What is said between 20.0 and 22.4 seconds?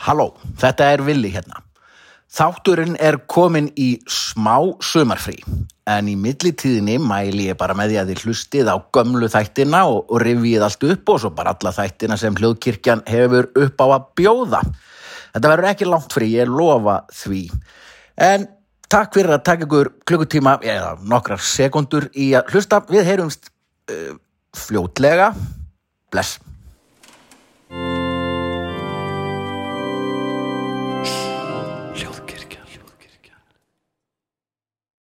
klukkutíma eða nokkrar sekundur í